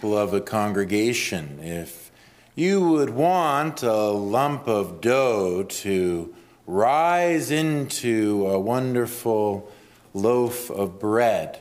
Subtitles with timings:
[0.00, 2.10] beloved congregation, if
[2.54, 6.34] you would want a lump of dough to
[6.66, 9.70] rise into a wonderful
[10.14, 11.58] loaf of bread,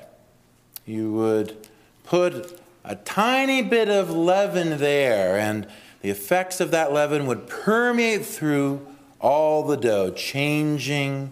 [0.85, 1.67] you would
[2.03, 5.67] put a tiny bit of leaven there, and
[6.01, 8.85] the effects of that leaven would permeate through
[9.19, 11.31] all the dough, changing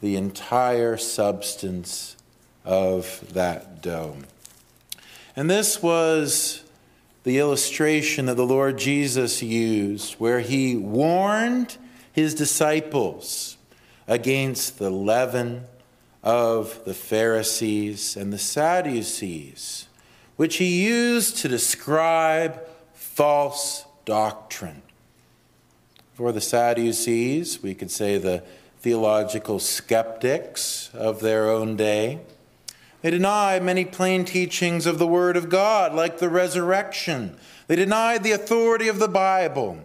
[0.00, 2.16] the entire substance
[2.64, 4.16] of that dough.
[5.38, 6.64] And this was
[7.22, 11.76] the illustration that the Lord Jesus used, where he warned
[12.10, 13.56] his disciples
[14.08, 15.62] against the leaven
[16.24, 19.86] of the Pharisees and the Sadducees,
[20.34, 22.60] which he used to describe
[22.92, 24.82] false doctrine.
[26.14, 28.42] For the Sadducees, we could say the
[28.80, 32.18] theological skeptics of their own day,
[33.02, 37.36] they denied many plain teachings of the Word of God, like the resurrection.
[37.66, 39.78] They denied the authority of the Bible.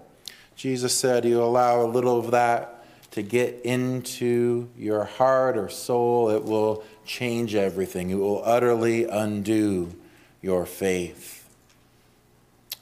[0.56, 2.74] Jesus said, You allow a little of that
[3.14, 8.10] to get into your heart or soul, it will change everything.
[8.10, 9.94] It will utterly undo
[10.42, 11.48] your faith.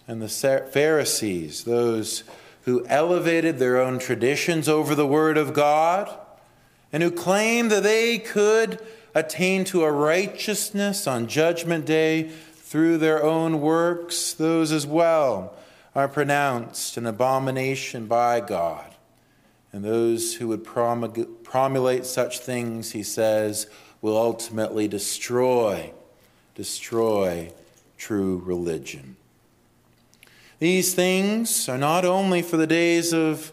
[0.07, 2.23] And the Pharisees, those
[2.63, 6.17] who elevated their own traditions over the Word of God,
[6.93, 8.79] and who claimed that they could
[9.13, 15.55] attain to a righteousness on Judgment Day through their own works, those as well
[15.93, 18.95] are pronounced an abomination by God.
[19.73, 23.67] And those who would promulgate such things, he says,
[24.01, 25.93] will ultimately destroy,
[26.55, 27.51] destroy
[27.97, 29.15] true religion.
[30.59, 33.51] These things are not only for the days of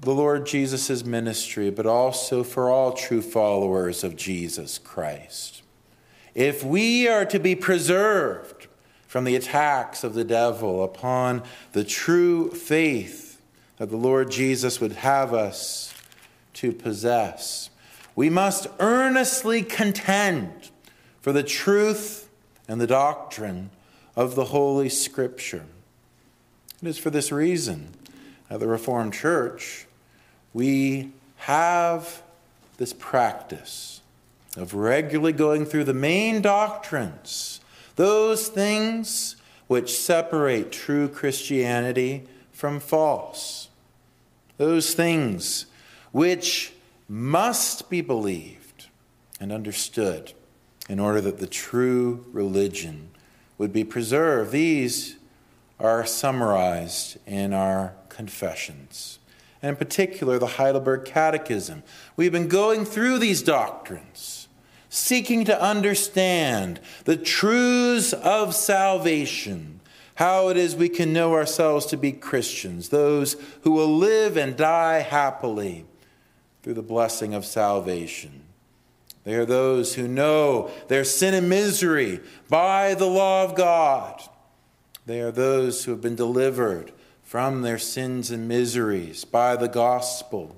[0.00, 5.62] the Lord Jesus' ministry, but also for all true followers of Jesus Christ.
[6.34, 8.68] If we are to be preserved
[9.08, 13.40] from the attacks of the devil upon the true faith
[13.78, 15.94] that the Lord Jesus would have us
[16.54, 17.70] to possess,
[18.14, 20.70] we must earnestly contend
[21.20, 22.28] for the truth
[22.68, 23.70] and the doctrine
[24.14, 25.64] of the Holy Scripture.
[26.82, 27.94] It is for this reason
[28.48, 29.85] that the Reformed Church
[30.56, 32.22] we have
[32.78, 34.00] this practice
[34.56, 37.60] of regularly going through the main doctrines,
[37.96, 43.68] those things which separate true Christianity from false,
[44.56, 45.66] those things
[46.10, 46.72] which
[47.06, 48.86] must be believed
[49.38, 50.32] and understood
[50.88, 53.10] in order that the true religion
[53.58, 54.52] would be preserved.
[54.52, 55.16] These
[55.78, 59.18] are summarized in our confessions
[59.62, 61.82] and in particular the Heidelberg Catechism.
[62.16, 64.48] We've been going through these doctrines,
[64.88, 69.80] seeking to understand the truths of salvation,
[70.16, 74.56] how it is we can know ourselves to be Christians, those who will live and
[74.56, 75.84] die happily
[76.62, 78.42] through the blessing of salvation.
[79.24, 84.22] They are those who know their sin and misery by the law of God.
[85.04, 86.92] They are those who have been delivered
[87.36, 90.56] from their sins and miseries by the gospel.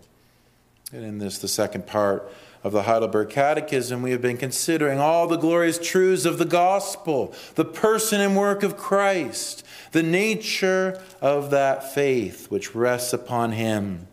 [0.92, 2.30] And in this, the second part
[2.62, 7.34] of the Heidelberg Catechism, we have been considering all the glorious truths of the gospel,
[7.56, 14.06] the person and work of Christ, the nature of that faith which rests upon him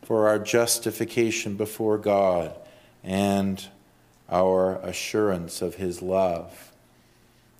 [0.00, 2.56] for our justification before God
[3.04, 3.62] and
[4.30, 6.72] our assurance of his love.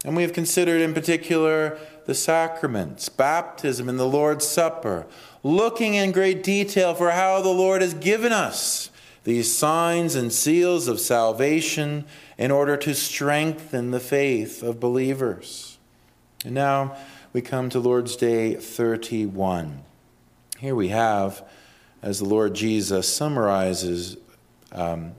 [0.07, 5.05] And we have considered in particular the sacraments, baptism and the Lord's Supper,
[5.43, 8.91] looking in great detail for how the Lord has given us
[9.25, 12.05] these signs and seals of salvation
[12.39, 15.77] in order to strengthen the faith of believers.
[16.45, 16.97] And now
[17.33, 19.83] we come to Lord's Day 31.
[20.61, 21.43] Here we have,
[22.01, 24.17] as the Lord Jesus summarizes
[24.71, 25.15] um,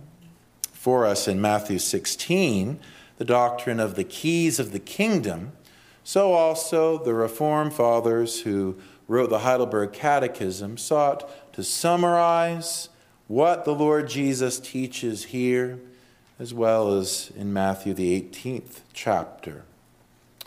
[0.72, 2.80] for us in Matthew 16,
[3.18, 5.52] the doctrine of the keys of the kingdom
[6.08, 8.78] so also the Reformed fathers who
[9.10, 12.88] wrote the Heidelberg Catechism sought to summarize
[13.28, 15.80] what the Lord Jesus teaches here,
[16.40, 19.66] as well as in Matthew, the 18th chapter.
[20.42, 20.46] I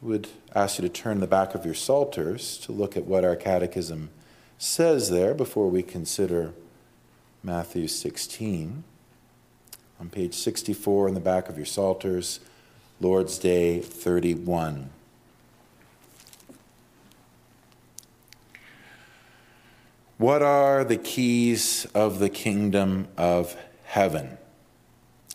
[0.00, 3.36] would ask you to turn the back of your Psalters to look at what our
[3.36, 4.08] catechism
[4.56, 6.54] says there before we consider
[7.42, 8.82] Matthew 16.
[10.02, 12.40] On page 64 in the back of your Psalters,
[13.00, 14.90] Lord's Day 31.
[20.18, 24.38] What are the keys of the kingdom of heaven?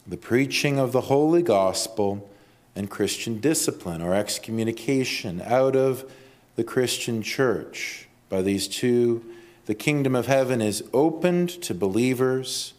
[0.05, 2.29] The preaching of the holy gospel
[2.75, 6.11] and Christian discipline or excommunication out of
[6.57, 8.09] the Christian church.
[8.27, 9.23] By these two,
[9.65, 12.73] the kingdom of heaven is opened to believers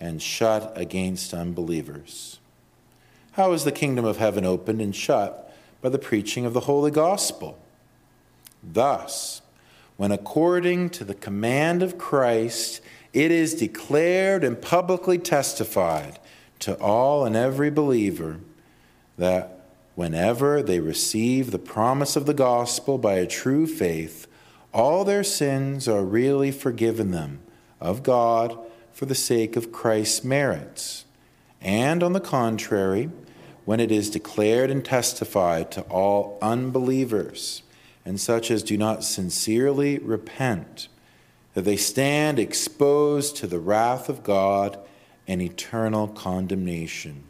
[0.00, 2.38] and shut against unbelievers.
[3.32, 5.54] How is the kingdom of heaven opened and shut?
[5.82, 7.58] By the preaching of the Holy Gospel.
[8.62, 9.42] Thus,
[9.96, 12.80] when according to the command of Christ,
[13.12, 16.18] it is declared and publicly testified
[16.60, 18.40] to all and every believer
[19.18, 24.26] that whenever they receive the promise of the gospel by a true faith,
[24.72, 27.40] all their sins are really forgiven them
[27.80, 28.58] of God
[28.96, 31.04] for the sake of Christ's merits.
[31.60, 33.10] And on the contrary,
[33.66, 37.62] when it is declared and testified to all unbelievers
[38.06, 40.88] and such as do not sincerely repent,
[41.52, 44.78] that they stand exposed to the wrath of God
[45.28, 47.24] and eternal condemnation,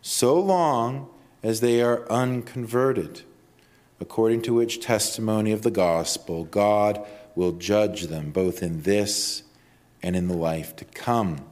[0.00, 1.10] so long
[1.42, 3.20] as they are unconverted,
[4.00, 9.42] according to which testimony of the gospel God will judge them both in this
[10.02, 11.44] and in the life to come.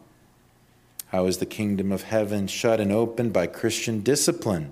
[1.09, 4.71] How is the kingdom of heaven shut and opened by Christian discipline?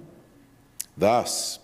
[0.96, 1.58] Thus,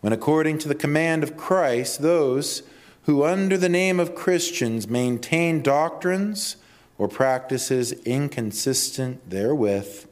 [0.00, 2.62] when according to the command of Christ, those
[3.04, 6.56] who under the name of Christians maintain doctrines
[6.98, 10.06] or practices inconsistent therewith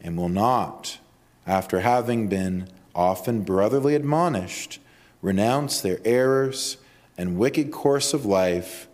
[0.00, 0.98] and will not
[1.46, 4.78] after having been often brotherly admonished,
[5.22, 6.76] renounce their errors
[7.16, 8.86] and wicked course of life,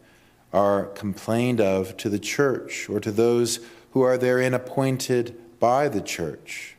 [0.56, 3.60] are complained of to the church or to those
[3.92, 6.76] who are therein appointed by the church.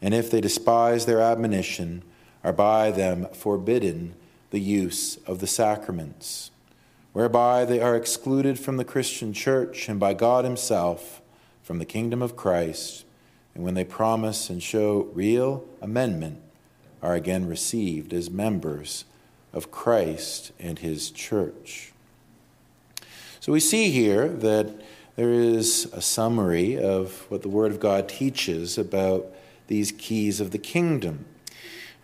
[0.00, 2.02] And if they despise their admonition,
[2.44, 4.14] are by them forbidden
[4.50, 6.50] the use of the sacraments,
[7.12, 11.20] whereby they are excluded from the Christian church and by God Himself
[11.62, 13.04] from the kingdom of Christ
[13.54, 16.40] and when they promise and show real amendment,
[17.02, 19.04] are again received as members
[19.52, 21.91] of Christ and his church.
[23.42, 24.68] So we see here that
[25.16, 29.34] there is a summary of what the Word of God teaches about
[29.66, 31.24] these keys of the kingdom.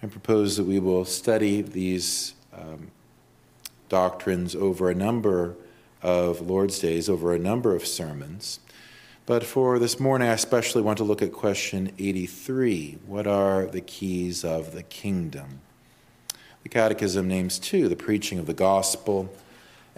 [0.02, 2.90] I propose that we will study these um,
[3.88, 5.54] doctrines over a number
[6.02, 8.58] of Lord's days, over a number of sermons.
[9.24, 13.80] But for this morning, I especially want to look at question 83 What are the
[13.80, 15.60] keys of the kingdom?
[16.64, 19.32] The Catechism names two the preaching of the gospel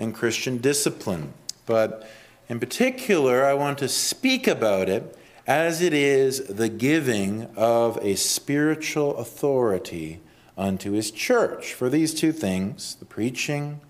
[0.01, 1.35] and Christian discipline.
[1.67, 2.09] But
[2.49, 5.17] in particular, I want to speak about it
[5.47, 10.21] as it is the giving of a spiritual authority
[10.57, 11.75] unto his church.
[11.75, 13.81] For these two things, the preaching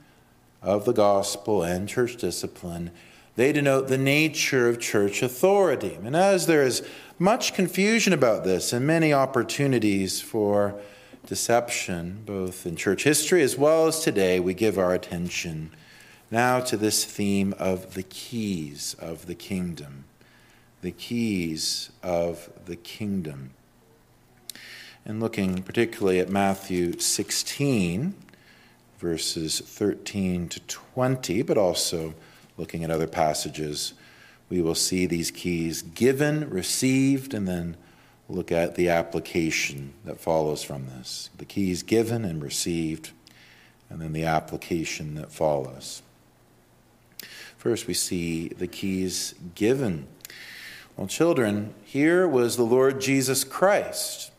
[0.62, 2.90] of the gospel and church discipline,
[3.36, 5.98] they denote the nature of church authority.
[6.04, 6.86] And as there is
[7.18, 10.74] much confusion about this and many opportunities for
[11.26, 15.70] deception, both in church history as well as today, we give our attention
[16.30, 20.04] now to this theme of the keys of the kingdom.
[20.82, 23.50] The keys of the kingdom.
[25.04, 28.14] And looking particularly at Matthew 16,
[28.98, 32.14] verses 13 to 20, but also
[32.56, 33.94] looking at other passages,
[34.48, 37.76] we will see these keys given, received, and then
[38.28, 41.30] look at the application that follows from this.
[41.38, 43.10] The keys given and received,
[43.88, 46.02] and then the application that follows.
[47.60, 50.06] First, we see the keys given.
[50.96, 54.30] Well, children, here was the Lord Jesus Christ,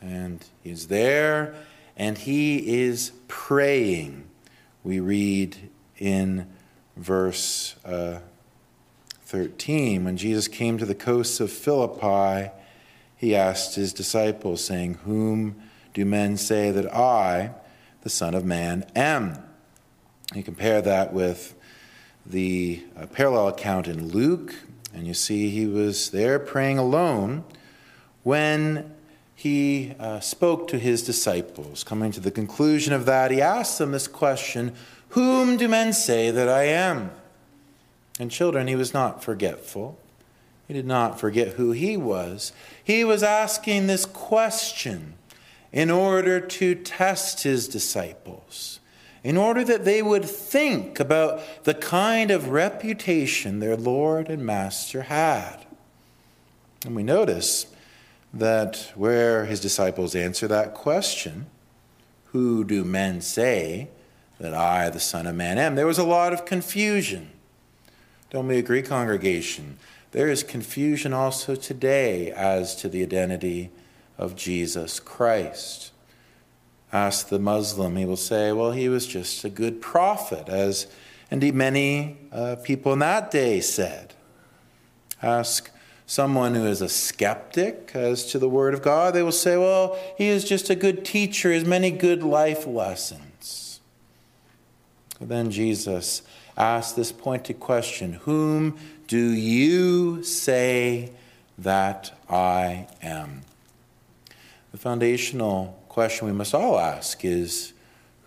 [0.00, 1.54] and he's there
[1.94, 4.26] and he is praying.
[4.82, 5.68] We read
[5.98, 6.50] in
[6.96, 8.20] verse uh,
[9.26, 10.04] 13.
[10.04, 12.50] When Jesus came to the coasts of Philippi,
[13.14, 15.60] he asked his disciples, saying, Whom
[15.92, 17.50] do men say that I,
[18.00, 19.36] the Son of Man, am?
[20.34, 21.54] You compare that with
[22.26, 24.54] the uh, parallel account in Luke,
[24.94, 27.44] and you see he was there praying alone
[28.22, 28.94] when
[29.34, 31.82] he uh, spoke to his disciples.
[31.82, 34.74] Coming to the conclusion of that, he asked them this question
[35.10, 37.10] whom do men say that I am?
[38.18, 39.98] And children, he was not forgetful.
[40.68, 42.52] He did not forget who he was.
[42.82, 45.14] He was asking this question
[45.72, 48.79] in order to test his disciples,
[49.22, 55.02] in order that they would think about the kind of reputation their Lord and Master
[55.02, 55.66] had.
[56.84, 57.66] And we notice
[58.32, 61.46] that where his disciples answer that question,
[62.26, 63.88] who do men say
[64.38, 65.74] that I, the Son of Man, am.
[65.74, 67.30] There was a lot of confusion.
[68.30, 69.78] Don't we agree, congregation?
[70.12, 73.70] There is confusion also today as to the identity
[74.16, 75.92] of Jesus Christ.
[76.92, 80.88] Ask the Muslim, he will say, well, he was just a good prophet, as
[81.30, 84.14] indeed many uh, people in that day said.
[85.22, 85.70] Ask
[86.04, 89.96] someone who is a skeptic as to the Word of God, they will say, well,
[90.18, 93.80] he is just a good teacher, he has many good life lessons.
[95.20, 96.22] But then Jesus
[96.56, 101.12] asked this pointed question Whom do you say
[101.58, 103.42] that I am?
[104.72, 107.74] The foundational question we must all ask is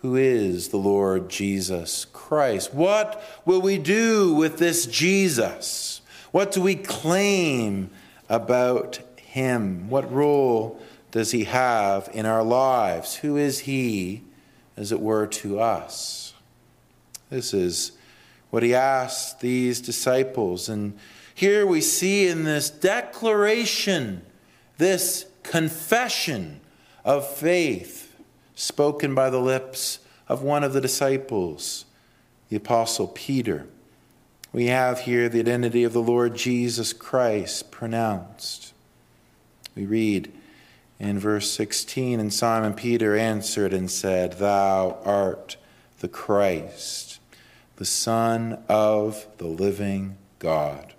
[0.03, 2.71] Who is the Lord Jesus Christ?
[2.71, 6.01] What will we do with this Jesus?
[6.31, 7.89] What do we claim
[8.29, 9.89] about him?
[9.89, 13.15] What role does he have in our lives?
[13.15, 14.21] Who is he,
[14.77, 16.35] as it were, to us?
[17.31, 17.93] This is
[18.51, 20.69] what he asked these disciples.
[20.69, 20.95] And
[21.33, 24.21] here we see in this declaration,
[24.77, 26.59] this confession
[27.03, 28.15] of faith
[28.55, 31.85] spoken by the lips of one of the disciples,
[32.49, 33.67] the Apostle Peter.
[34.51, 38.73] We have here the identity of the Lord Jesus Christ pronounced.
[39.75, 40.31] We read
[40.99, 45.57] in verse 16 And Simon Peter answered and said, Thou art
[45.99, 47.19] the Christ,
[47.77, 50.93] the Son of the living God.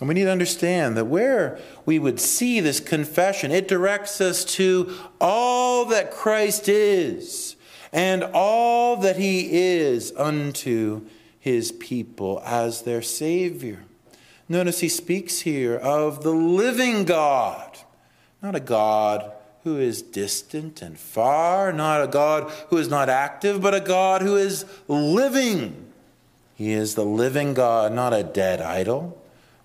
[0.00, 4.44] And we need to understand that where we would see this confession, it directs us
[4.56, 7.56] to all that Christ is
[7.92, 11.06] and all that he is unto
[11.38, 13.84] his people as their Savior.
[14.48, 17.78] Notice he speaks here of the living God,
[18.42, 19.32] not a God
[19.64, 24.20] who is distant and far, not a God who is not active, but a God
[24.20, 25.90] who is living.
[26.54, 29.20] He is the living God, not a dead idol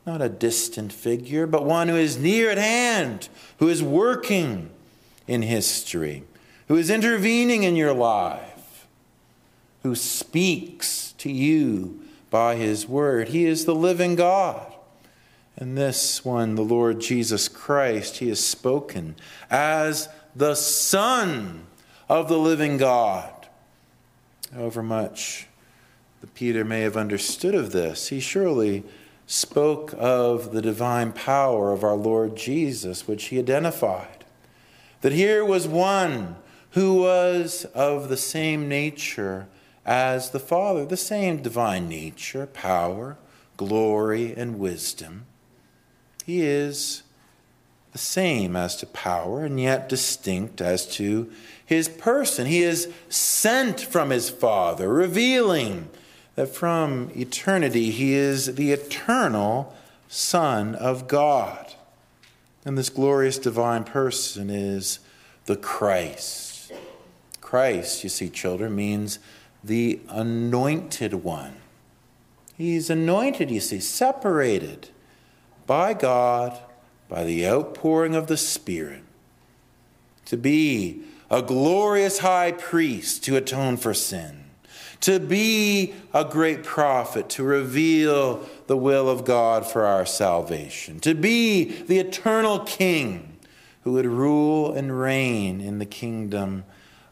[0.05, 3.29] not a distant figure, but one who is near at hand,
[3.59, 4.69] who is working
[5.27, 6.23] in history,
[6.67, 8.87] who is intervening in your life,
[9.83, 13.29] who speaks to you by his word.
[13.29, 14.73] He is the living God.
[15.57, 19.15] And this one, the Lord Jesus Christ, he has spoken
[19.49, 21.67] as the Son
[22.09, 23.47] of the living God.
[24.53, 25.47] However much
[26.33, 28.83] Peter may have understood of this, he surely
[29.31, 34.25] spoke of the divine power of our Lord Jesus, which he identified.
[34.99, 36.35] That here was one
[36.71, 39.47] who was of the same nature
[39.85, 43.17] as the Father, the same divine nature, power,
[43.55, 45.25] glory, and wisdom.
[46.25, 47.03] He is
[47.93, 51.31] the same as to power and yet distinct as to
[51.65, 52.47] his person.
[52.47, 55.87] He is sent from his Father, revealing
[56.41, 59.75] that from eternity he is the eternal
[60.07, 61.75] Son of God.
[62.65, 65.01] And this glorious divine person is
[65.45, 66.71] the Christ.
[67.41, 69.19] Christ, you see, children, means
[69.63, 71.57] the anointed one.
[72.57, 74.89] He's anointed, you see, separated
[75.67, 76.57] by God
[77.07, 79.03] by the outpouring of the Spirit
[80.25, 84.40] to be a glorious high priest to atone for sin
[85.01, 91.15] to be a great prophet, to reveal the will of God for our salvation, to
[91.15, 93.39] be the eternal king
[93.83, 96.63] who would rule and reign in the kingdom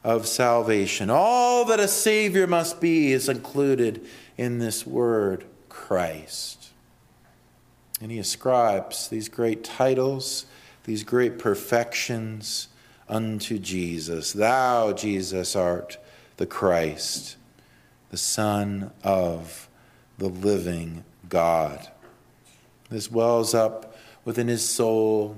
[0.03, 1.09] of salvation.
[1.09, 4.05] All that a Savior must be is included
[4.37, 6.69] in this word, Christ.
[7.99, 10.45] And he ascribes these great titles,
[10.83, 12.67] these great perfections
[13.09, 14.31] unto Jesus.
[14.31, 15.97] Thou, Jesus, art
[16.37, 17.35] the Christ
[18.09, 19.69] the Son of
[20.17, 21.87] the living God.
[22.89, 25.37] This wells up within his soul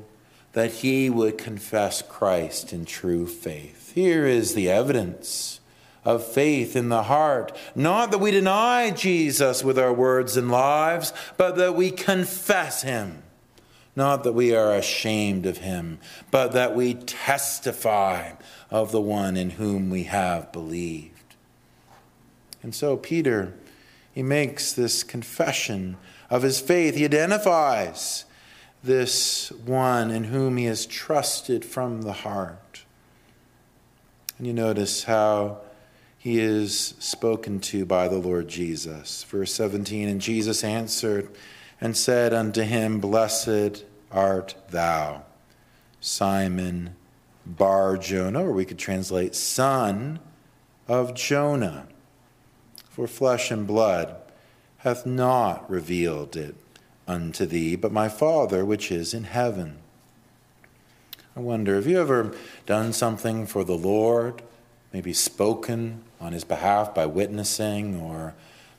[0.54, 3.94] that he would confess Christ in true faith.
[3.94, 5.60] Here is the evidence
[6.04, 7.56] of faith in the heart.
[7.76, 13.24] Not that we deny Jesus with our words and lives, but that we confess him.
[13.96, 16.00] Not that we are ashamed of him,
[16.32, 18.32] but that we testify
[18.70, 21.11] of the one in whom we have believed.
[22.64, 23.54] And so Peter,
[24.14, 25.98] he makes this confession
[26.30, 26.96] of his faith.
[26.96, 28.26] He identifies
[28.84, 32.84] this one in whom he has trusted from the heart.
[34.38, 35.60] And you notice how
[36.18, 39.24] he is spoken to by the Lord Jesus.
[39.24, 41.30] Verse 17 And Jesus answered
[41.80, 45.24] and said unto him, Blessed art thou,
[46.00, 46.96] Simon
[47.46, 50.20] Bar Jonah, or we could translate son
[50.88, 51.88] of Jonah.
[52.92, 54.16] For flesh and blood
[54.80, 56.56] hath not revealed it
[57.08, 59.78] unto thee, but my Father which is in heaven.
[61.36, 64.42] I wonder, have you ever done something for the Lord?
[64.92, 68.34] Maybe spoken on his behalf by witnessing, or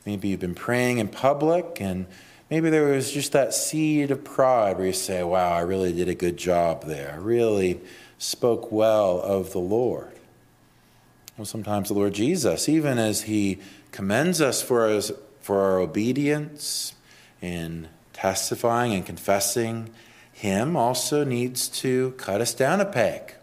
[0.04, 2.07] maybe you've been praying in public and
[2.50, 6.09] maybe there was just that seed of pride where you say, Wow, I really did
[6.11, 7.12] a good job there.
[7.14, 7.81] I really
[8.19, 10.12] spoke well of the Lord.
[11.38, 13.59] Well, sometimes the Lord Jesus, even as he
[13.92, 16.94] commends us for, his, for our obedience
[17.40, 19.90] in testifying and confessing
[20.32, 23.34] him also needs to cut us down a peg.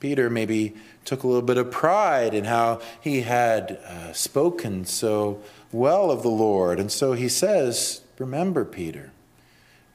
[0.00, 0.74] Peter maybe
[1.04, 6.22] took a little bit of pride in how he had uh, spoken so well of
[6.22, 6.80] the Lord.
[6.80, 9.12] And so he says, Remember, Peter,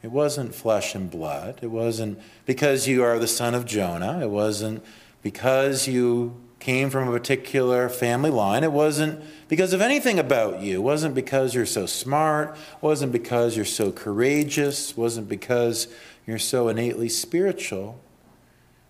[0.01, 1.59] it wasn't flesh and blood.
[1.61, 4.19] It wasn't because you are the son of Jonah.
[4.21, 4.83] It wasn't
[5.21, 8.63] because you came from a particular family line.
[8.63, 10.75] It wasn't because of anything about you.
[10.75, 12.55] It wasn't because you're so smart.
[12.55, 14.91] It wasn't because you're so courageous.
[14.91, 15.87] It wasn't because
[16.25, 17.99] you're so innately spiritual.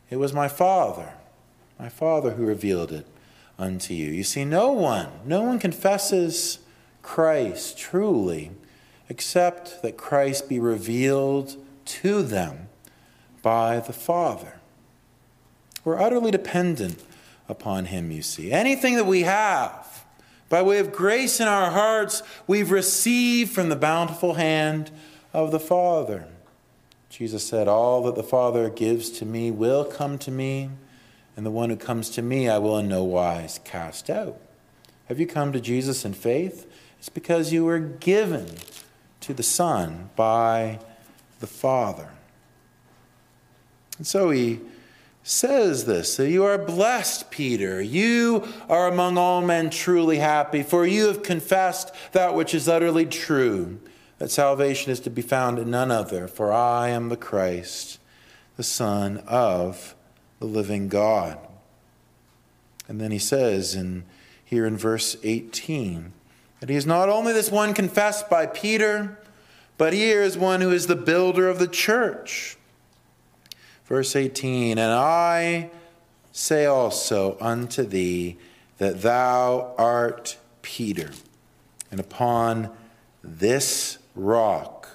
[0.09, 1.13] It was my Father,
[1.79, 3.07] my Father who revealed it
[3.57, 4.11] unto you.
[4.11, 6.59] You see, no one, no one confesses
[7.01, 8.51] Christ truly
[9.09, 12.67] except that Christ be revealed to them
[13.41, 14.59] by the Father.
[15.83, 17.03] We're utterly dependent
[17.47, 18.51] upon Him, you see.
[18.51, 20.05] Anything that we have,
[20.49, 24.91] by way of grace in our hearts, we've received from the bountiful hand
[25.33, 26.27] of the Father.
[27.09, 30.69] Jesus said, All that the Father gives to me will come to me,
[31.35, 34.39] and the one who comes to me I will in no wise cast out.
[35.05, 36.69] Have you come to Jesus in faith?
[36.99, 38.47] It's because you were given
[39.21, 40.79] to the Son by
[41.39, 42.09] the Father.
[43.97, 44.61] And so he
[45.27, 47.81] says this that you are blessed, Peter.
[47.81, 53.07] You are among all men truly happy, for you have confessed that which is utterly
[53.07, 53.79] true,
[54.19, 57.99] that salvation is to be found in none other, for I am the Christ,
[58.55, 59.95] the Son of
[60.39, 61.39] the living God.
[62.87, 64.05] And then he says in
[64.43, 66.13] here in verse 18
[66.59, 69.17] that he is not only this one confessed by Peter,
[69.79, 72.57] but he is one who is the builder of the church
[73.85, 75.69] Verse 18 And I
[76.31, 78.37] say also unto thee
[78.77, 81.11] that thou art Peter,
[81.91, 82.69] and upon
[83.23, 84.89] this rock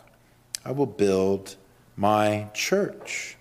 [0.64, 1.56] I will build
[1.96, 3.36] my church,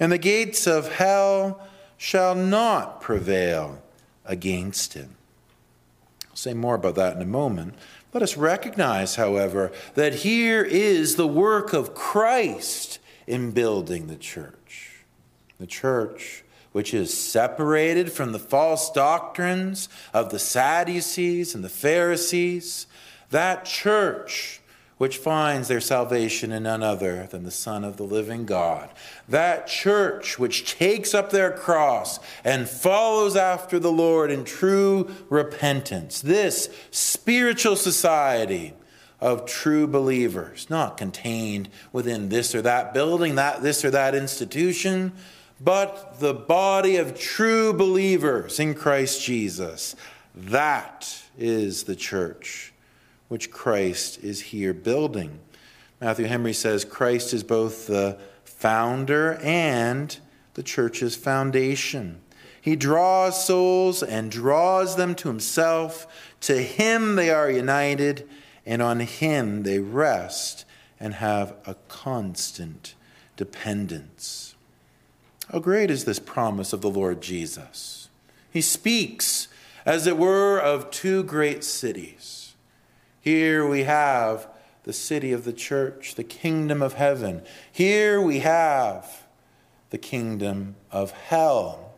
[0.00, 1.60] and the gates of hell
[1.96, 3.82] shall not prevail
[4.24, 5.16] against him.
[6.28, 7.74] I'll say more about that in a moment.
[8.12, 14.55] Let us recognize, however, that here is the work of Christ in building the church.
[15.58, 22.86] The church, which is separated from the false doctrines of the Sadducees and the Pharisees,
[23.30, 24.60] that church
[24.98, 28.88] which finds their salvation in none other than the Son of the living God.
[29.28, 36.22] That church which takes up their cross and follows after the Lord in true repentance.
[36.22, 38.72] This spiritual society
[39.20, 45.12] of true believers, not contained within this or that building, that this or that institution,
[45.60, 49.96] but the body of true believers in Christ Jesus.
[50.34, 52.72] That is the church
[53.28, 55.40] which Christ is here building.
[56.00, 60.16] Matthew Henry says Christ is both the founder and
[60.54, 62.20] the church's foundation.
[62.60, 66.34] He draws souls and draws them to himself.
[66.42, 68.28] To him they are united,
[68.64, 70.64] and on him they rest
[70.98, 72.94] and have a constant
[73.36, 74.55] dependence.
[75.52, 78.08] How great is this promise of the Lord Jesus?
[78.50, 79.48] He speaks,
[79.84, 82.54] as it were, of two great cities.
[83.20, 84.48] Here we have
[84.84, 87.42] the city of the church, the kingdom of heaven.
[87.70, 89.26] Here we have
[89.90, 91.92] the kingdom of hell.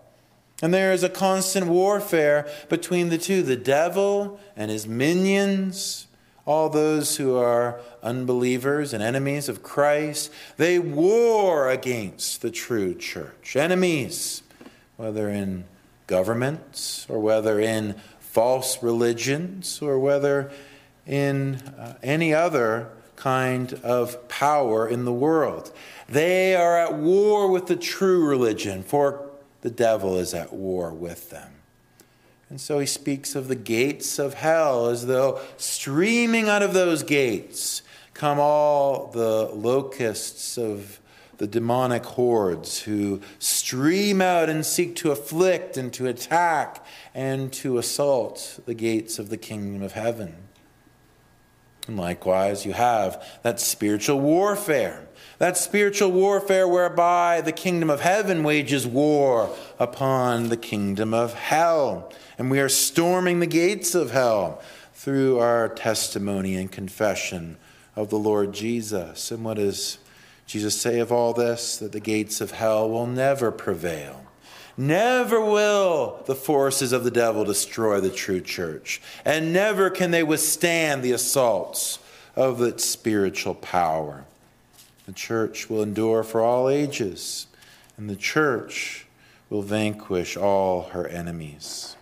[0.61, 6.08] And there is a constant warfare between the two the devil and his minions,
[6.49, 10.33] all those who are unbelievers and enemies of Christ.
[10.57, 13.55] They war against the true church.
[13.55, 14.43] Enemies,
[14.97, 15.65] whether in
[16.07, 20.51] governments or whether in false religions or whether
[21.07, 25.71] in uh, any other kind of power in the world.
[26.09, 29.29] They are at war with the true religion, for
[29.61, 31.58] the devil is at war with them.
[32.51, 37.03] And so he speaks of the gates of hell as though streaming out of those
[37.03, 37.83] gates
[38.15, 41.01] come all the locusts of
[41.37, 46.85] the demonic hordes who stream out and seek to afflict and to attack
[47.15, 50.35] and to assault the gates of the kingdom of heaven.
[51.87, 55.08] And likewise, you have that spiritual warfare.
[55.39, 62.13] That spiritual warfare whereby the kingdom of heaven wages war upon the kingdom of hell.
[62.37, 64.61] And we are storming the gates of hell
[64.95, 67.57] through our testimony and confession
[67.95, 69.31] of the Lord Jesus.
[69.31, 69.99] And what does
[70.47, 71.79] Jesus say of all this?
[71.79, 74.25] That the gates of hell will never prevail.
[74.77, 80.23] Never will the forces of the devil destroy the true church, and never can they
[80.23, 81.99] withstand the assaults
[82.37, 84.25] of its spiritual power.
[85.09, 87.47] The church will endure for all ages,
[87.97, 89.07] and the church
[89.49, 91.97] will vanquish all her enemies.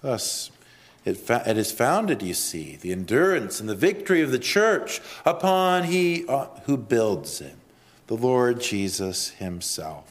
[0.00, 0.50] Thus,
[1.04, 5.84] it, it is founded, you see, the endurance and the victory of the church upon
[5.84, 7.56] he uh, who builds it,
[8.06, 10.10] the Lord Jesus himself.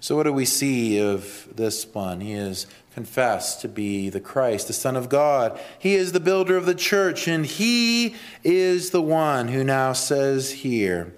[0.00, 2.20] So, what do we see of this one?
[2.20, 2.66] He is
[3.00, 5.58] confessed to be the Christ, the Son of God.
[5.78, 10.50] He is the builder of the church, and he is the one who now says
[10.50, 11.14] here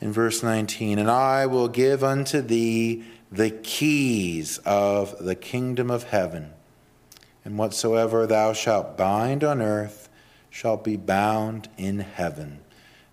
[0.00, 6.04] in verse 19, And I will give unto thee the keys of the kingdom of
[6.04, 6.54] heaven.
[7.44, 10.08] And whatsoever thou shalt bind on earth
[10.48, 12.60] shall be bound in heaven,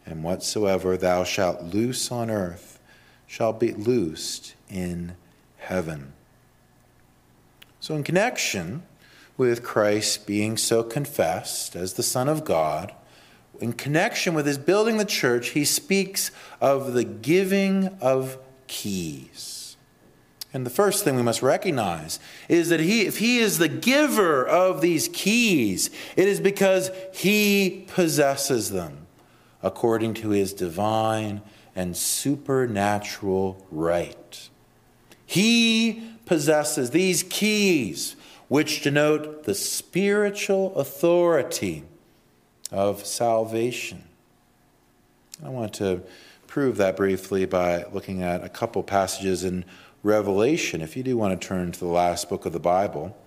[0.05, 2.79] and whatsoever thou shalt loose on earth
[3.27, 5.17] shall be loosed in
[5.57, 6.13] heaven.
[7.83, 8.83] So, in connection
[9.35, 12.93] with Christ being so confessed as the Son of God,
[13.59, 19.75] in connection with his building the church, he speaks of the giving of keys.
[20.53, 24.47] And the first thing we must recognize is that he, if he is the giver
[24.47, 29.07] of these keys, it is because he possesses them
[29.61, 31.41] according to his divine
[31.75, 34.49] and supernatural right.
[35.25, 38.15] He possesses these keys,
[38.47, 41.83] which denote the spiritual authority
[42.71, 44.03] of salvation.
[45.43, 46.01] I want to
[46.47, 49.65] prove that briefly by looking at a couple passages in
[50.03, 50.81] Revelation.
[50.81, 53.17] If you do want to turn to the last book of the Bible,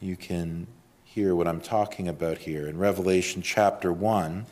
[0.00, 0.66] you can
[1.04, 2.66] hear what I'm talking about here.
[2.66, 4.46] In Revelation chapter 1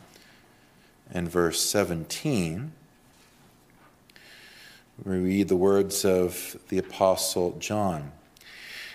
[1.12, 2.72] and verse 17,
[5.02, 8.12] we read the words of the Apostle John.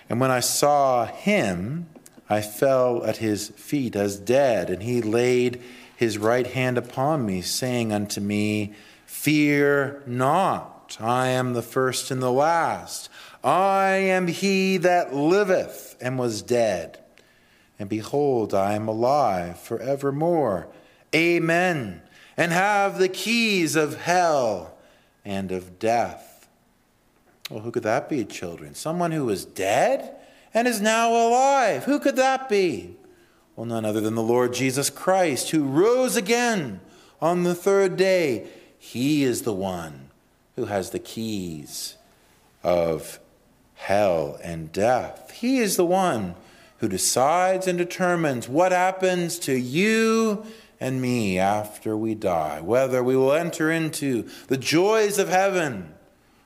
[0.07, 1.87] And when I saw him,
[2.29, 5.61] I fell at his feet as dead, and he laid
[5.95, 8.73] his right hand upon me, saying unto me,
[9.05, 13.09] Fear not, I am the first and the last.
[13.43, 16.99] I am he that liveth and was dead.
[17.77, 20.67] And behold, I am alive forevermore.
[21.13, 22.01] Amen.
[22.37, 24.77] And have the keys of hell
[25.23, 26.47] and of death.
[27.49, 28.75] Well, who could that be, children?
[28.75, 30.15] Someone who was dead
[30.53, 31.85] and is now alive.
[31.85, 32.95] Who could that be?
[33.55, 36.79] Well, none other than the Lord Jesus Christ, who rose again
[37.21, 38.47] on the third day.
[38.77, 40.09] He is the one
[40.55, 41.97] who has the keys
[42.63, 43.19] of
[43.75, 45.31] hell and death.
[45.31, 46.35] He is the one
[46.77, 50.45] who decides and determines what happens to you
[50.79, 55.93] and me after we die, whether we will enter into the joys of heaven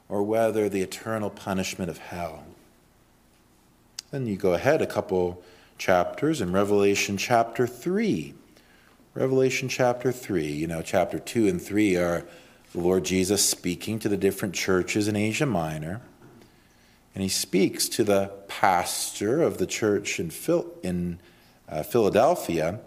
[0.10, 2.44] or whether the eternal punishment of hell.
[4.12, 5.44] Then you go ahead a couple
[5.78, 8.34] chapters in Revelation chapter 3.
[9.16, 12.26] Revelation chapter 3, you know, chapter 2 and 3 are
[12.72, 16.02] the Lord Jesus speaking to the different churches in Asia Minor.
[17.14, 21.20] And he speaks to the pastor of the church in, Phil, in
[21.70, 22.80] uh, Philadelphia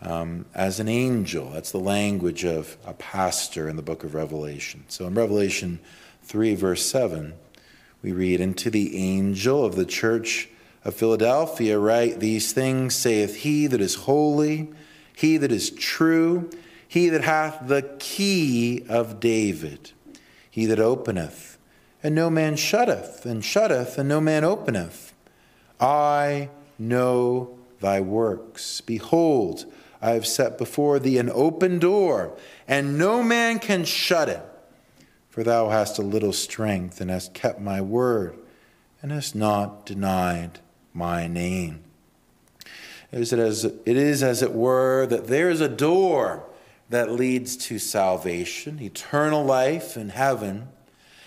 [0.00, 1.50] um, as an angel.
[1.50, 4.84] That's the language of a pastor in the book of Revelation.
[4.88, 5.80] So in Revelation
[6.22, 7.34] 3, verse 7,
[8.02, 10.48] we read, And to the angel of the church
[10.84, 14.70] of Philadelphia write, These things saith he that is holy,
[15.14, 16.50] he that is true,
[16.86, 19.92] he that hath the key of David,
[20.50, 21.58] he that openeth,
[22.02, 25.12] and no man shutteth, and shutteth, and no man openeth.
[25.80, 28.80] I know thy works.
[28.80, 29.66] Behold,
[30.00, 34.42] I have set before thee an open door, and no man can shut it.
[35.28, 38.36] For thou hast a little strength, and hast kept my word,
[39.02, 40.60] and hast not denied
[40.92, 41.84] my name.
[43.10, 46.44] It is, as, it is as it were that there is a door
[46.90, 50.68] that leads to salvation, eternal life in heaven,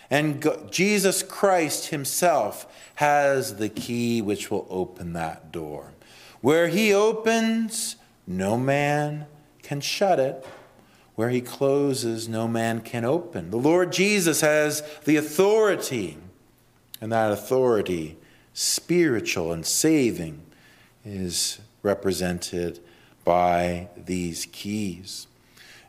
[0.10, 5.94] and Jesus Christ Himself has the key which will open that door.
[6.42, 7.96] Where He opens,
[8.28, 9.26] no man
[9.62, 10.46] can shut it.
[11.16, 13.52] Where he closes, no man can open.
[13.52, 16.18] The Lord Jesus has the authority,
[17.00, 18.18] and that authority,
[18.54, 20.42] spiritual and saving,
[21.04, 22.80] is represented
[23.24, 25.28] by these keys.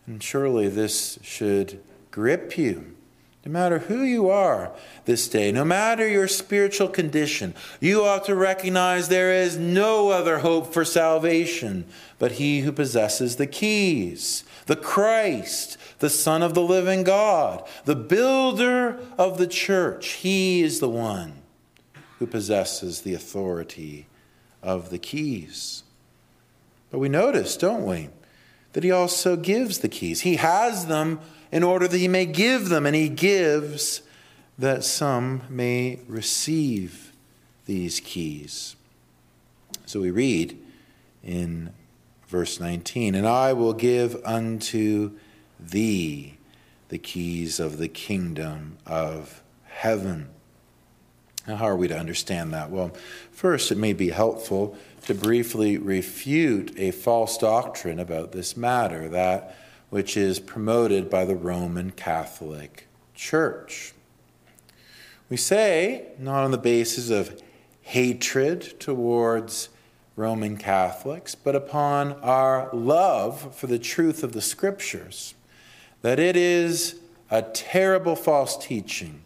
[0.06, 2.96] And surely this should grip you.
[3.44, 4.70] No matter who you are
[5.04, 10.38] this day, no matter your spiritual condition, you ought to recognize there is no other
[10.38, 11.84] hope for salvation
[12.20, 17.96] but he who possesses the keys, the Christ, the Son of the living God, the
[17.96, 20.06] builder of the church.
[20.10, 21.42] He is the one
[22.20, 24.06] who possesses the authority
[24.62, 25.82] of the keys.
[26.92, 28.10] But we notice, don't we,
[28.72, 30.20] that he also gives the keys.
[30.20, 31.18] He has them
[31.52, 34.02] in order that he may give them, and he gives
[34.58, 37.12] that some may receive
[37.66, 38.74] these keys.
[39.86, 40.58] So we read
[41.22, 41.72] in
[42.26, 45.18] verse 19, And I will give unto
[45.60, 46.38] thee
[46.88, 50.30] the keys of the kingdom of heaven.
[51.46, 52.70] Now, how are we to understand that?
[52.70, 52.92] Well,
[53.30, 59.56] first, it may be helpful to briefly refute a false doctrine about this matter, that
[59.92, 63.92] which is promoted by the Roman Catholic Church.
[65.28, 67.42] We say, not on the basis of
[67.82, 69.68] hatred towards
[70.16, 75.34] Roman Catholics, but upon our love for the truth of the Scriptures,
[76.00, 76.98] that it is
[77.30, 79.20] a terrible false teaching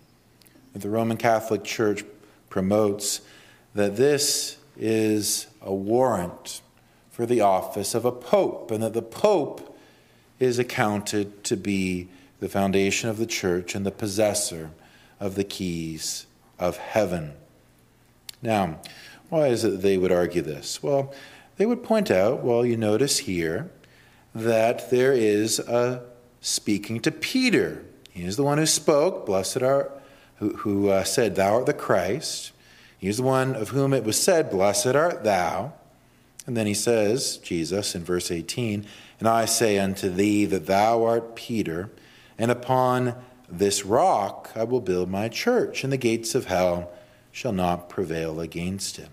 [0.73, 2.03] that the Roman Catholic Church
[2.51, 3.21] promotes
[3.77, 6.61] that this is a warrant
[7.09, 9.66] for the office of a pope, and that the pope
[10.39, 12.09] is accounted to be
[12.41, 14.71] the foundation of the church and the possessor
[15.19, 16.27] of the keys
[16.59, 17.33] of heaven.
[18.43, 18.81] Now,
[19.29, 20.83] why is it that they would argue this?
[20.83, 21.13] Well,
[21.57, 23.71] they would point out, well, you notice here
[24.35, 26.03] that there is a
[26.41, 27.85] speaking to Peter.
[28.11, 29.91] He is the one who spoke, blessed are,
[30.37, 32.53] who, who uh, said, Thou art the Christ.
[32.99, 35.73] He is the one of whom it was said, Blessed art thou.
[36.47, 38.87] And then he says, Jesus in verse 18,
[39.19, 41.91] And I say unto thee that thou art Peter,
[42.39, 43.17] and upon
[43.49, 46.91] this rock I will build my church, and the gates of hell
[47.33, 49.11] shall not prevail against him.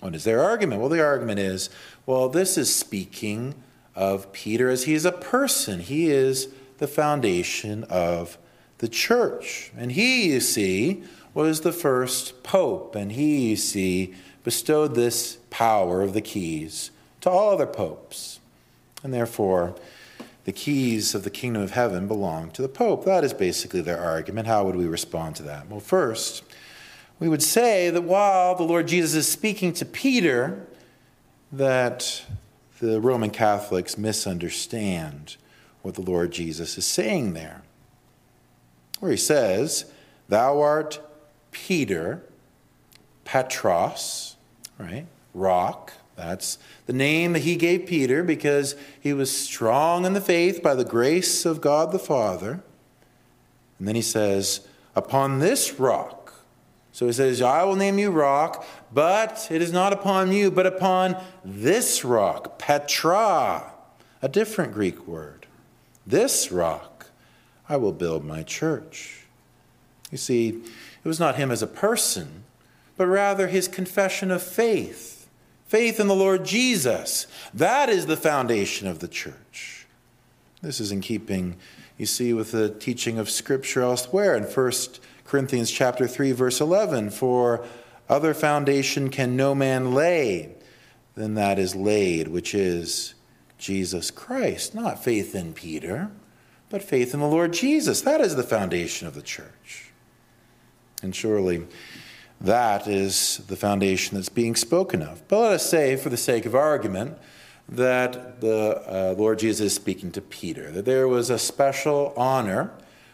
[0.00, 0.80] What is their argument?
[0.80, 1.70] Well, the argument is
[2.04, 3.54] well, this is speaking
[3.94, 8.36] of Peter as he is a person, he is the foundation of
[8.78, 9.72] the church.
[9.76, 16.02] And he, you see, was the first pope, and he, you see, bestowed this power
[16.02, 16.90] of the keys
[17.20, 18.40] to all other popes.
[19.04, 19.76] And therefore,
[20.46, 23.04] the keys of the kingdom of heaven belong to the pope.
[23.04, 24.48] That is basically their argument.
[24.48, 25.68] How would we respond to that?
[25.68, 26.42] Well, first,
[27.20, 30.66] we would say that while the Lord Jesus is speaking to Peter,
[31.52, 32.24] that
[32.80, 35.36] the Roman Catholics misunderstand
[35.82, 37.62] what the Lord Jesus is saying there.
[38.98, 39.84] Where he says,
[40.28, 40.98] Thou art
[41.52, 42.24] Peter,
[43.24, 44.34] Petros,
[44.78, 45.06] right?
[45.34, 45.92] Rock.
[46.16, 50.74] That's the name that he gave Peter because he was strong in the faith by
[50.74, 52.62] the grace of God the Father.
[53.78, 54.66] And then he says,
[54.96, 56.34] Upon this rock.
[56.92, 60.66] So he says, I will name you rock, but it is not upon you, but
[60.66, 63.72] upon this rock, Petra,
[64.22, 65.46] a different Greek word.
[66.06, 66.94] This rock
[67.68, 69.24] I will build my church.
[70.10, 72.44] You see, it was not him as a person,
[72.96, 75.13] but rather his confession of faith.
[75.66, 77.26] Faith in the Lord Jesus.
[77.52, 79.86] That is the foundation of the church.
[80.62, 81.56] This is in keeping,
[81.98, 84.72] you see, with the teaching of Scripture elsewhere in 1
[85.24, 87.10] Corinthians chapter 3, verse 11.
[87.10, 87.64] For
[88.08, 90.54] other foundation can no man lay
[91.14, 93.14] than that is laid, which is
[93.58, 94.74] Jesus Christ.
[94.74, 96.10] Not faith in Peter,
[96.68, 98.00] but faith in the Lord Jesus.
[98.02, 99.92] That is the foundation of the church.
[101.02, 101.66] And surely
[102.44, 105.26] that is the foundation that's being spoken of.
[105.28, 107.16] But let us say, for the sake of argument,
[107.68, 112.70] that the uh, Lord Jesus is speaking to Peter, that there was a special honor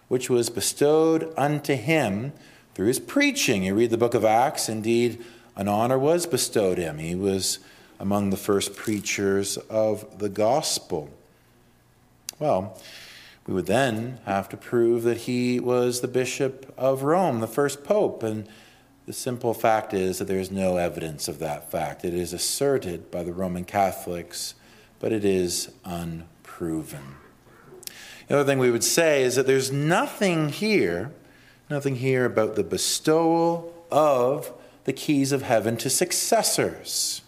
[0.08, 2.32] which was bestowed unto him
[2.74, 3.62] through his preaching.
[3.62, 6.98] You read the book of Acts, indeed, an honor was bestowed him.
[6.98, 7.60] He was
[8.00, 11.10] among the first preachers of the gospel.
[12.40, 12.76] Well,
[13.46, 17.84] we would then have to prove that he was the bishop of Rome, the first
[17.84, 18.22] pope.
[18.22, 18.48] And
[19.10, 22.04] the simple fact is that there is no evidence of that fact.
[22.04, 24.54] It is asserted by the Roman Catholics,
[25.00, 27.16] but it is unproven.
[28.28, 31.10] The other thing we would say is that there's nothing here,
[31.68, 34.52] nothing here about the bestowal of
[34.84, 37.22] the keys of heaven to successors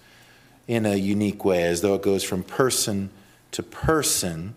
[0.69, 3.11] in a unique way, as though it goes from person
[3.51, 4.55] to person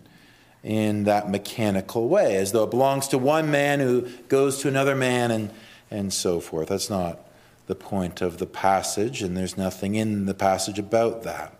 [0.62, 4.94] in that mechanical way, as though it belongs to one man who goes to another
[4.94, 5.50] man and,
[5.90, 6.68] and so forth.
[6.68, 7.20] That's not
[7.66, 11.54] the point of the passage, and there's nothing in the passage about that.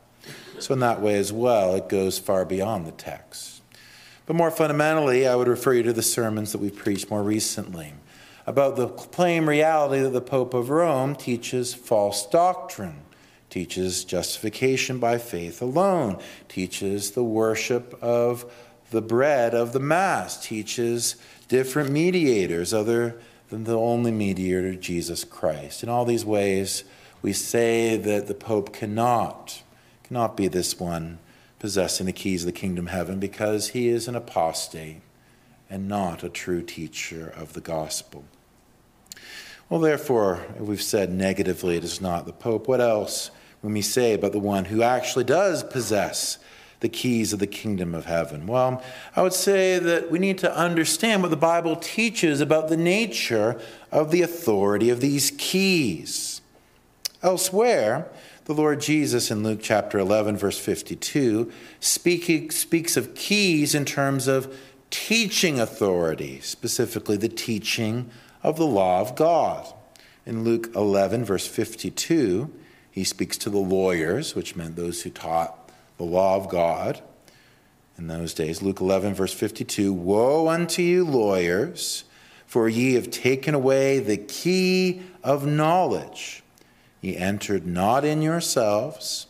[0.58, 3.62] So, in that way as well, it goes far beyond the text.
[4.24, 7.94] But more fundamentally, I would refer you to the sermons that we've preached more recently
[8.46, 13.02] about the plain reality that the Pope of Rome teaches false doctrine,
[13.50, 18.50] teaches justification by faith alone, teaches the worship of
[18.90, 21.16] the bread of the Mass, teaches
[21.48, 25.82] different mediators other than the only mediator, Jesus Christ.
[25.82, 26.84] In all these ways,
[27.22, 29.62] we say that the Pope cannot,
[30.04, 31.18] cannot be this one
[31.58, 35.00] possessing the keys of the kingdom of heaven because he is an apostate
[35.70, 38.24] and not a true teacher of the gospel.
[39.68, 42.68] Well, therefore, we've said negatively it is not the Pope.
[42.68, 43.30] What else
[43.62, 46.38] when we say about the one who actually does possess
[46.80, 48.46] the keys of the kingdom of heaven?
[48.46, 48.82] Well,
[49.14, 53.60] I would say that we need to understand what the Bible teaches about the nature
[53.90, 56.40] of the authority of these keys.
[57.22, 58.08] Elsewhere,
[58.44, 64.28] the Lord Jesus in Luke chapter 11, verse 52, speak, speaks of keys in terms
[64.28, 64.56] of
[64.90, 68.08] teaching authority, specifically the teaching
[68.42, 69.66] of the law of God.
[70.24, 72.52] In Luke 11, verse 52,
[72.90, 75.65] he speaks to the lawyers, which meant those who taught
[75.96, 77.02] the law of God
[77.98, 78.62] in those days.
[78.62, 82.04] Luke 11, verse 52 Woe unto you, lawyers,
[82.46, 86.42] for ye have taken away the key of knowledge.
[87.00, 89.26] Ye entered not in yourselves,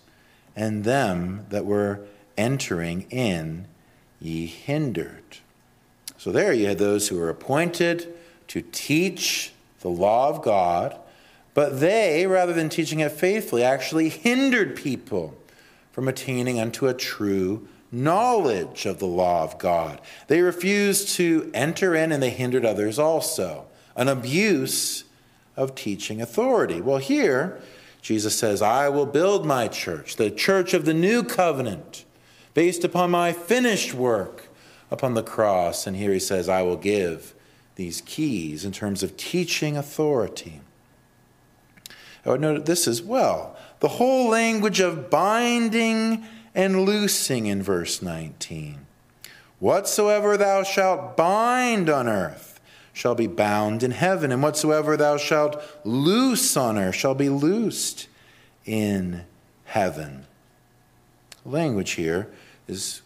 [0.55, 2.01] and them that were
[2.37, 3.67] entering in
[4.21, 5.39] ye hindered.
[6.19, 8.13] So there you had those who were appointed
[8.49, 10.99] to teach the law of God,
[11.55, 15.37] but they, rather than teaching it faithfully, actually hindered people
[15.97, 19.99] from attaining unto a true knowledge of the law of God.
[20.27, 23.65] They refused to enter in and they hindered others also.
[23.97, 25.05] An abuse
[25.57, 26.83] of teaching authority.
[26.83, 27.63] Well, here,
[28.03, 32.05] Jesus says, I will build my church, the church of the new covenant,
[32.53, 34.49] based upon my finished work
[34.91, 35.87] upon the cross.
[35.87, 37.33] And here he says, I will give
[37.77, 40.61] these keys in terms of teaching authority.
[42.27, 43.56] I would note this as well.
[43.81, 48.87] The whole language of binding and loosing in verse 19.
[49.59, 52.61] Whatsoever thou shalt bind on earth
[52.93, 58.09] shall be bound in heaven, and whatsoever thou shalt loose on earth shall be loosed
[58.65, 59.25] in
[59.65, 60.27] heaven.
[61.45, 62.29] The language here
[62.67, 63.03] is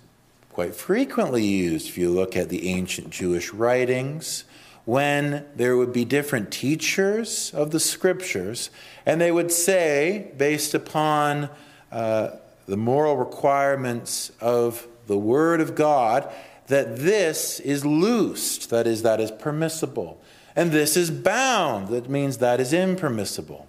[0.53, 4.45] quite frequently used if you look at the ancient Jewish writings
[4.85, 8.71] when there would be different teachers of the scriptures,
[9.07, 11.49] and they would say, based upon
[11.93, 12.31] uh,
[12.67, 16.33] the moral requirements of the Word of God,
[16.69, 20.21] that this is loosed, that is, that is permissible,
[20.57, 23.67] and this is bound, that means that is impermissible.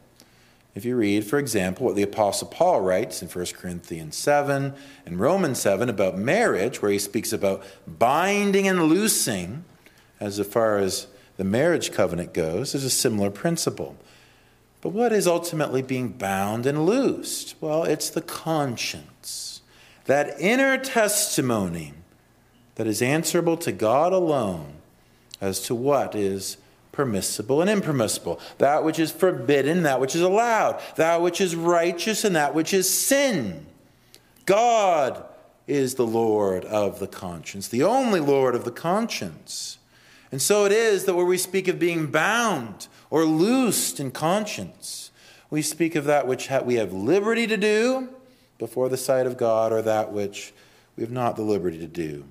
[0.74, 4.74] If you read, for example, what the Apostle Paul writes in 1 Corinthians 7
[5.06, 9.66] and Romans 7 about marriage, where he speaks about binding and loosing,
[10.22, 13.98] as far as the marriage covenant goes, is a similar principle.
[14.80, 17.56] But what is ultimately being bound and loosed?
[17.60, 19.62] Well, it's the conscience,
[20.06, 21.94] that inner testimony
[22.76, 24.76] that is answerable to God alone
[25.42, 26.58] as to what is
[26.92, 32.24] permissible and impermissible, that which is forbidden, that which is allowed, that which is righteous,
[32.24, 33.66] and that which is sin.
[34.46, 35.24] God
[35.68, 39.78] is the Lord of the conscience, the only Lord of the conscience.
[40.32, 45.12] And so it is that where we speak of being bound or loosed in conscience,
[45.50, 48.10] we speak of that which we have liberty to do
[48.58, 50.54] before the sight of God or that which
[50.96, 52.24] we have not the liberty to do.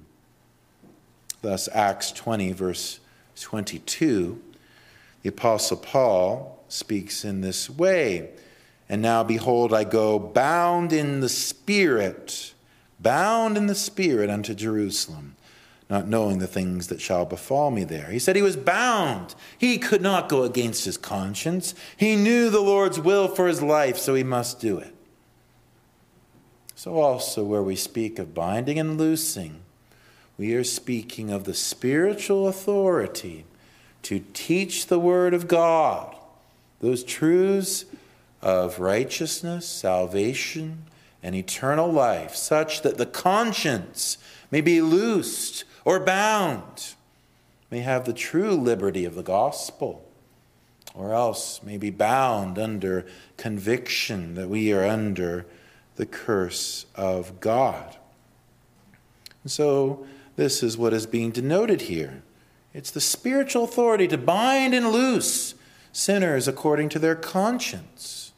[1.43, 3.01] Thus, Acts 20, verse
[3.39, 4.41] 22,
[5.23, 8.31] the Apostle Paul speaks in this way.
[8.89, 12.55] And now, behold, I go bound in the Spirit,
[12.99, 15.37] bound in the Spirit unto Jerusalem
[15.91, 18.07] not knowing the things that shall befall me there.
[18.07, 19.35] He said he was bound.
[19.59, 21.75] He could not go against his conscience.
[21.97, 24.95] He knew the Lord's will for his life, so he must do it.
[26.77, 29.63] So, also, where we speak of binding and loosing,
[30.39, 33.45] we are speaking of the spiritual authority
[34.03, 36.17] to teach the Word of God,
[36.81, 37.85] those truths
[38.41, 40.85] of righteousness, salvation,
[41.23, 44.17] and eternal life, such that the conscience
[44.51, 46.95] may be loosed or bound
[47.71, 50.05] may have the true liberty of the gospel,
[50.95, 53.07] or else may be bound under
[53.37, 55.47] conviction that we are under
[55.97, 57.97] the curse of God.
[59.43, 60.07] And so,
[60.37, 62.23] this is what is being denoted here
[62.73, 65.55] it's the spiritual authority to bind and loose
[65.93, 68.33] sinners according to their conscience.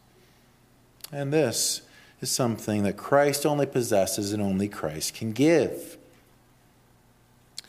[1.12, 1.82] And this
[2.20, 5.98] is something that Christ only possesses and only Christ can give.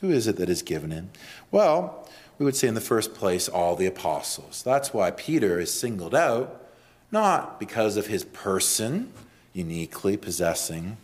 [0.04, 1.12] Who is it that is given him?
[1.50, 2.06] Well,
[2.38, 4.62] we would say in the first place, all the apostles.
[4.62, 6.62] That's why Peter is singled out,
[7.10, 9.14] not because of his person,
[9.54, 10.98] uniquely possessing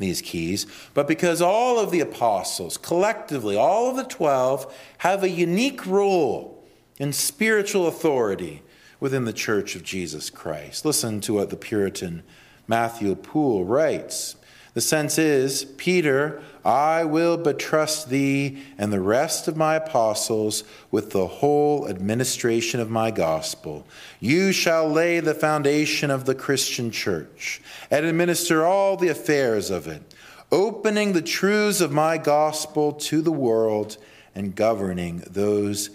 [0.00, 5.30] these keys, but because all of the apostles, collectively, all of the 12, have a
[5.30, 6.60] unique role
[6.98, 8.62] in spiritual authority
[8.98, 10.84] within the church of Jesus Christ.
[10.84, 12.24] Listen to what the Puritan
[12.66, 14.34] Matthew Poole writes.
[14.74, 21.10] The sense is Peter, I will betrust thee and the rest of my apostles with
[21.10, 23.86] the whole administration of my gospel.
[24.18, 29.86] You shall lay the foundation of the Christian church and administer all the affairs of
[29.86, 30.02] it,
[30.50, 33.96] opening the truths of my gospel to the world
[34.34, 35.90] and governing those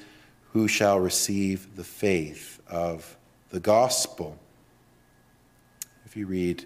[0.53, 3.17] who shall receive the faith of
[3.49, 4.39] the gospel.
[6.05, 6.63] If you read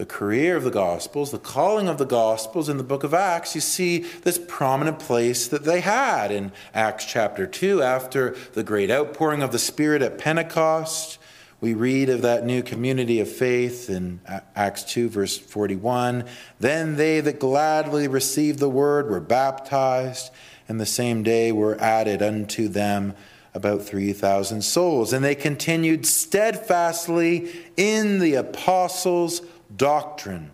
[0.00, 3.54] the career of the Gospels, the calling of the Gospels in the book of Acts,
[3.54, 8.90] you see this prominent place that they had in Acts chapter 2 after the great
[8.90, 11.18] outpouring of the Spirit at Pentecost.
[11.60, 14.20] We read of that new community of faith in
[14.56, 16.24] Acts 2, verse 41.
[16.58, 20.32] Then they that gladly received the word were baptized,
[20.66, 23.14] and the same day were added unto them
[23.52, 25.12] about 3,000 souls.
[25.12, 29.42] And they continued steadfastly in the apostles'
[29.76, 30.50] doctrine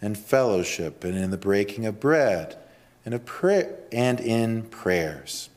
[0.00, 2.56] and fellowship and in the breaking of bread
[3.04, 5.48] and, of prayer, and in prayers.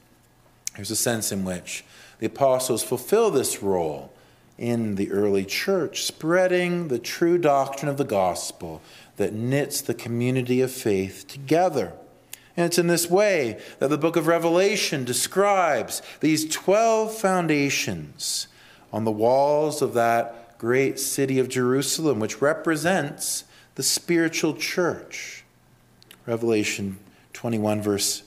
[0.75, 1.83] There's a sense in which
[2.19, 4.13] the apostles fulfill this role
[4.57, 8.81] in the early church, spreading the true doctrine of the gospel
[9.17, 11.93] that knits the community of faith together.
[12.55, 18.47] And it's in this way that the book of Revelation describes these 12 foundations
[18.91, 23.45] on the walls of that great city of Jerusalem, which represents
[23.75, 25.43] the spiritual church.
[26.27, 26.99] Revelation
[27.33, 28.23] 21, verse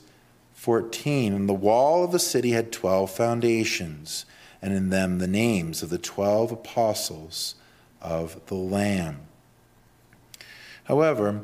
[0.55, 1.31] 14.
[1.31, 4.25] And the wall of the city had 12 foundations,
[4.61, 7.55] and in them the names of the 12 apostles
[8.01, 9.19] of the Lamb.
[10.85, 11.41] However,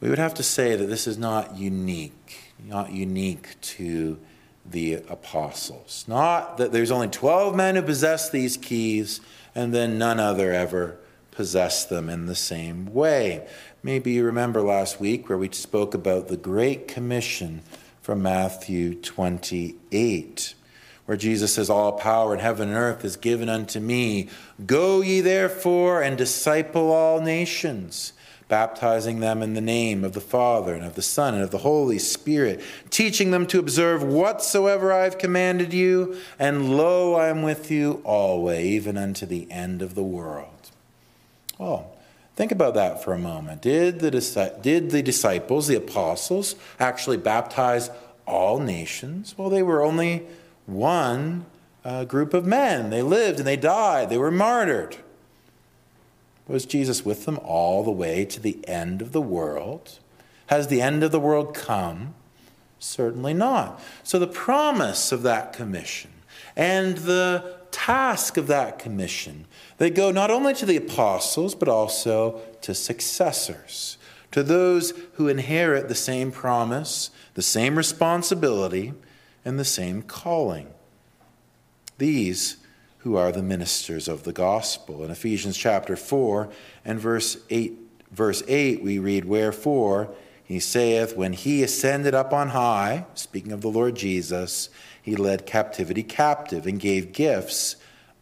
[0.00, 4.18] we would have to say that this is not unique, not unique to
[4.64, 6.04] the apostles.
[6.08, 9.20] Not that there's only 12 men who possess these keys
[9.54, 10.98] and then none other ever
[11.30, 13.46] possessed them in the same way.
[13.82, 17.62] Maybe you remember last week where we spoke about the Great Commission
[18.02, 20.54] from Matthew 28,
[21.06, 24.28] where Jesus says, All power in heaven and earth is given unto me.
[24.66, 28.12] Go ye therefore and disciple all nations
[28.50, 31.58] baptizing them in the name of the Father and of the Son and of the
[31.58, 37.42] Holy Spirit, teaching them to observe whatsoever I have commanded you, and lo, I am
[37.42, 40.70] with you always, even unto the end of the world.
[41.56, 41.96] Well,
[42.36, 43.62] think about that for a moment.
[43.62, 47.88] Did the, did the disciples, the apostles, actually baptize
[48.26, 49.34] all nations?
[49.38, 50.26] Well, they were only
[50.66, 51.46] one
[51.84, 52.90] uh, group of men.
[52.90, 54.96] They lived and they died, they were martyred.
[56.50, 60.00] Was Jesus with them all the way to the end of the world?
[60.46, 62.14] Has the end of the world come?
[62.80, 63.80] Certainly not.
[64.02, 66.10] So, the promise of that commission
[66.56, 69.46] and the task of that commission,
[69.78, 73.96] they go not only to the apostles, but also to successors,
[74.32, 78.92] to those who inherit the same promise, the same responsibility,
[79.44, 80.66] and the same calling.
[81.98, 82.56] These
[83.00, 85.02] who are the ministers of the gospel.
[85.04, 86.50] In Ephesians chapter 4
[86.84, 87.72] and verse 8,
[88.10, 93.62] verse 8 we read, Wherefore he saith, When he ascended up on high, speaking of
[93.62, 94.68] the Lord Jesus,
[95.00, 97.76] he led captivity captive and gave gifts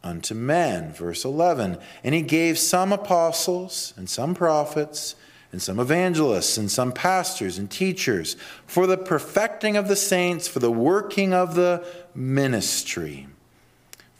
[0.04, 0.92] unto men.
[0.92, 5.16] Verse 11, And he gave some apostles and some prophets
[5.50, 10.60] and some evangelists and some pastors and teachers for the perfecting of the saints, for
[10.60, 13.26] the working of the ministry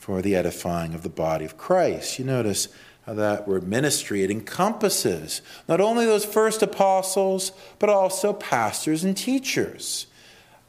[0.08, 2.18] for the edifying of the body of Christ.
[2.18, 2.68] You notice
[3.06, 10.06] that word ministry, it encompasses not only those first apostles, but also pastors and teachers.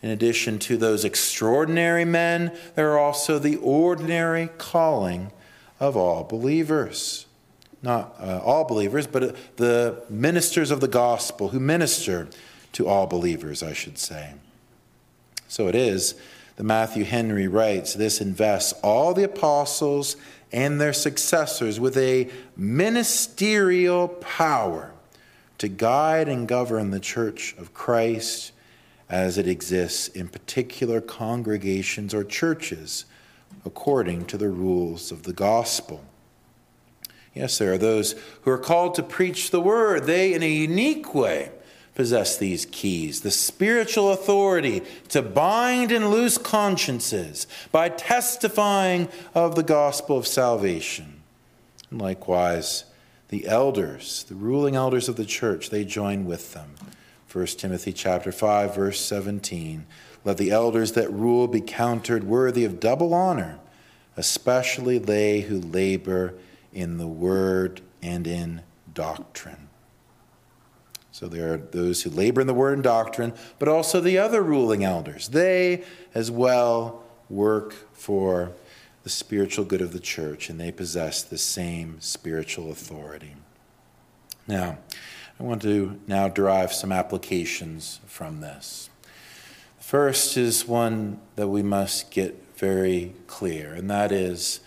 [0.02, 5.32] In addition to those extraordinary men, there are also the ordinary calling
[5.80, 7.26] of all believers.
[7.82, 12.28] Not uh, all believers, but the ministers of the gospel who minister
[12.74, 14.34] to all believers, I should say.
[15.48, 16.16] So it is
[16.60, 20.18] the Matthew Henry writes, this invests all the apostles
[20.52, 24.92] and their successors with a ministerial power
[25.58, 28.52] to guide and govern the church of Christ
[29.08, 33.06] as it exists in particular congregations or churches
[33.64, 36.04] according to the rules of the gospel.
[37.34, 40.04] Yes, there are those who are called to preach the word.
[40.04, 41.52] They, in a unique way,
[42.00, 49.64] possess these keys the spiritual authority to bind and loose consciences by testifying of the
[49.64, 51.22] gospel of salvation.
[51.92, 52.86] And likewise,
[53.28, 56.76] the elders, the ruling elders of the church, they join with them.
[57.30, 59.86] 1 Timothy chapter 5 verse 17
[60.24, 63.60] let the elders that rule be counted worthy of double honor
[64.16, 66.34] especially they who labor
[66.74, 68.62] in the word and in
[68.94, 69.69] doctrine
[71.12, 74.42] so there are those who labor in the word and doctrine but also the other
[74.42, 75.84] ruling elders they
[76.14, 78.52] as well work for
[79.04, 83.36] the spiritual good of the church and they possess the same spiritual authority
[84.48, 84.78] now
[85.40, 88.90] I want to now derive some applications from this.
[89.78, 94.60] The first is one that we must get very clear, and that is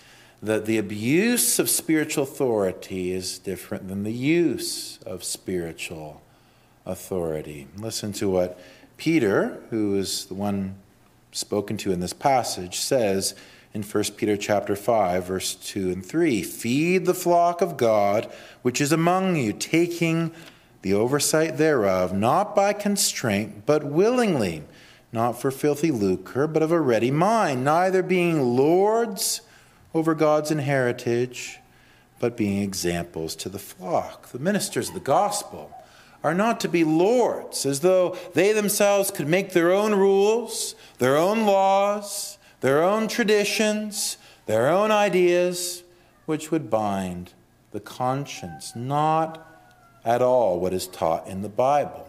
[0.43, 6.22] that the abuse of spiritual authority is different than the use of spiritual
[6.85, 7.69] authority.
[7.77, 8.59] Listen to what
[8.97, 10.77] Peter, who is the one
[11.33, 13.35] spoken to in this passage, says
[13.75, 18.31] in 1 Peter chapter 5 verse 2 and 3 feed the flock of God
[18.61, 20.31] which is among you taking
[20.83, 24.65] the oversight thereof, not by constraint, but willingly,
[25.13, 29.43] not for filthy lucre, but of a ready mind, neither being lords
[29.95, 31.57] over God's inheritance,
[32.19, 34.29] but being examples to the flock.
[34.29, 35.73] The ministers of the gospel
[36.23, 41.17] are not to be lords, as though they themselves could make their own rules, their
[41.17, 44.17] own laws, their own traditions,
[44.47, 45.83] their own ideas,
[46.27, 47.33] which would bind
[47.73, 49.47] the conscience, not
[50.05, 52.09] at all what is taught in the Bible.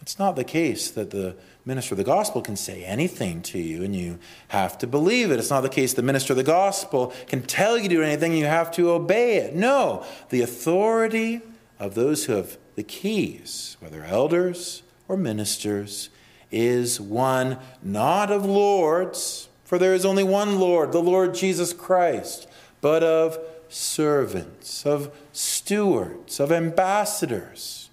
[0.00, 1.34] It's not the case that the
[1.64, 5.38] minister of the gospel can say anything to you and you have to believe it.
[5.38, 8.32] It's not the case the minister of the gospel can tell you to do anything
[8.32, 9.54] and you have to obey it.
[9.54, 11.40] No, the authority
[11.78, 16.10] of those who have the keys, whether elders or ministers,
[16.50, 22.46] is one not of lords, for there is only one Lord, the Lord Jesus Christ,
[22.80, 27.90] but of servants, of stewards, of ambassadors,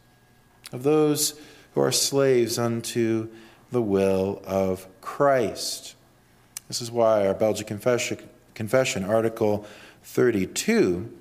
[0.72, 1.40] of those
[1.74, 3.30] who are slaves unto
[3.72, 5.96] the will of Christ.
[6.68, 8.18] This is why our Belgic Confession,
[8.54, 9.66] Confession Article
[10.04, 11.12] 32,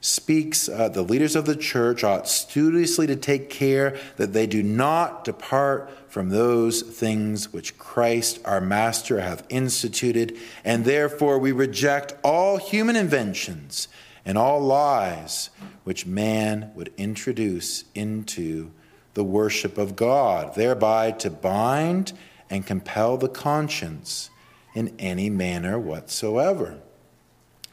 [0.00, 4.62] speaks uh, the leaders of the church ought studiously to take care that they do
[4.62, 12.14] not depart from those things which Christ our Master hath instituted, and therefore we reject
[12.22, 13.88] all human inventions
[14.24, 15.50] and all lies
[15.84, 18.70] which man would introduce into
[19.14, 22.12] the worship of God, thereby to bind
[22.50, 24.30] and compel the conscience
[24.74, 26.78] in any manner whatsoever.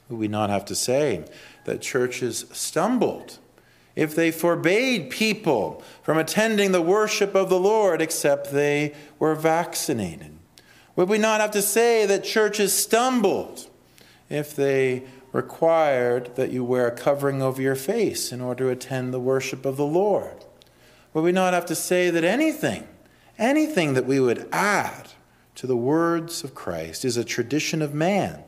[0.10, 1.26] Would we not have to say
[1.66, 3.40] that churches stumbled
[3.96, 10.32] if they forbade people from attending the worship of the Lord except they were vaccinated?
[10.96, 13.68] Would we not have to say that churches stumbled
[14.30, 19.14] if they required that you wear a covering over your face in order to attend
[19.14, 20.46] the worship of the Lord?
[21.14, 22.88] Would we not have to say that anything,
[23.38, 25.10] anything that we would add
[25.56, 28.44] to the words of Christ is a tradition of man,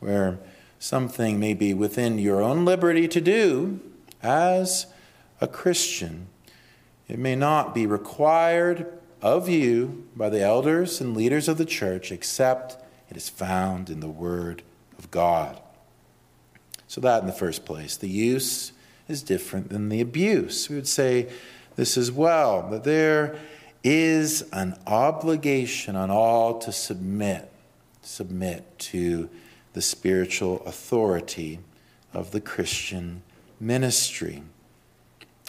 [0.00, 0.38] where
[0.86, 3.80] something may be within your own liberty to do
[4.22, 4.86] as
[5.40, 6.28] a Christian,
[7.08, 8.86] it may not be required
[9.20, 12.76] of you by the elders and leaders of the church except
[13.10, 14.62] it is found in the Word
[14.96, 15.60] of God.
[16.86, 18.70] So, that in the first place, the use
[19.08, 20.68] is different than the abuse.
[20.68, 21.28] We would say
[21.74, 23.36] this as well that there
[23.82, 27.50] is an obligation on all to submit,
[28.02, 29.28] submit to
[29.76, 31.58] the spiritual authority
[32.14, 33.20] of the Christian
[33.60, 34.42] ministry.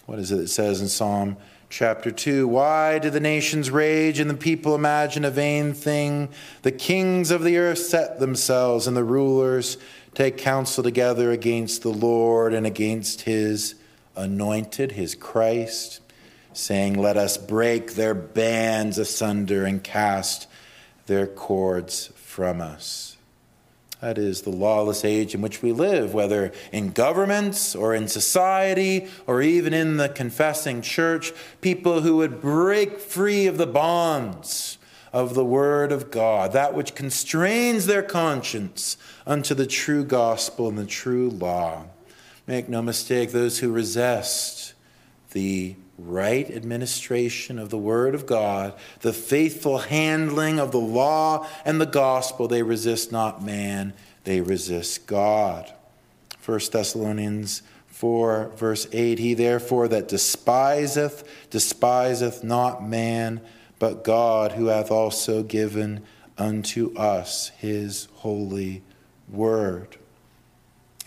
[0.06, 1.38] What is it that says in Psalm
[1.70, 6.28] chapter 2 Why do the nations rage and the people imagine a vain thing?
[6.64, 9.78] The kings of the earth set themselves, and the rulers
[10.14, 13.76] take counsel together against the Lord and against his
[14.14, 16.02] anointed, his Christ,
[16.52, 20.48] saying, Let us break their bands asunder and cast
[21.06, 23.07] their cords from us.
[24.02, 29.08] That is the lawless age in which we live, whether in governments or in society
[29.26, 34.78] or even in the confessing church, people who would break free of the bonds
[35.12, 40.78] of the Word of God, that which constrains their conscience unto the true gospel and
[40.78, 41.86] the true law.
[42.46, 44.74] Make no mistake, those who resist
[45.38, 51.80] the right administration of the Word of God, the faithful handling of the law and
[51.80, 55.72] the gospel, they resist not man, they resist God.
[56.44, 63.40] 1 Thessalonians 4, verse 8 He therefore that despiseth, despiseth not man,
[63.78, 66.04] but God, who hath also given
[66.36, 68.82] unto us his holy
[69.30, 69.98] word.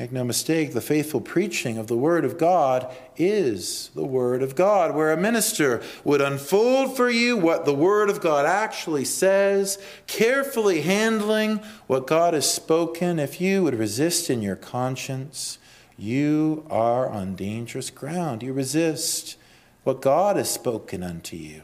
[0.01, 4.57] Make no mistake, the faithful preaching of the Word of God is the Word of
[4.57, 9.76] God, where a minister would unfold for you what the Word of God actually says,
[10.07, 13.18] carefully handling what God has spoken.
[13.18, 15.59] If you would resist in your conscience,
[15.98, 18.42] you are on dangerous ground.
[18.42, 19.36] You resist
[19.84, 21.61] what God has spoken unto you.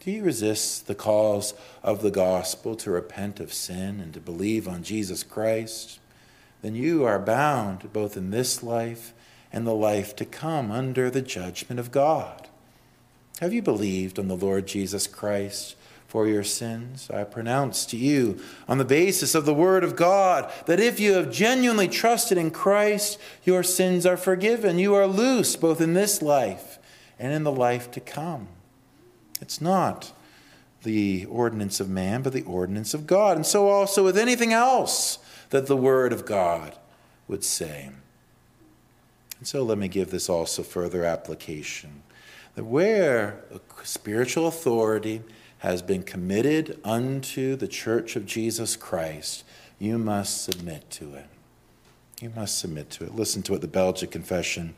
[0.00, 4.68] Do you resist the calls of the gospel to repent of sin and to believe
[4.68, 5.98] on Jesus Christ?
[6.62, 9.12] Then you are bound both in this life
[9.52, 12.48] and the life to come under the judgment of God.
[13.40, 15.76] Have you believed on the Lord Jesus Christ
[16.08, 17.08] for your sins?
[17.10, 21.12] I pronounce to you, on the basis of the Word of God, that if you
[21.12, 24.78] have genuinely trusted in Christ, your sins are forgiven.
[24.78, 26.78] You are loose both in this life
[27.18, 28.48] and in the life to come.
[29.40, 30.12] It's not
[30.82, 33.36] the ordinance of man, but the ordinance of God.
[33.36, 35.18] And so also with anything else
[35.50, 36.76] that the Word of God
[37.26, 37.90] would say.
[39.38, 42.02] And so let me give this also further application
[42.54, 43.40] that where
[43.84, 45.22] spiritual authority
[45.58, 49.44] has been committed unto the church of Jesus Christ,
[49.78, 51.26] you must submit to it.
[52.20, 53.14] You must submit to it.
[53.14, 54.74] Listen to what the Belgic Confession